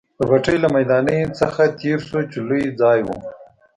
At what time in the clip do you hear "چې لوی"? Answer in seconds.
2.31-2.63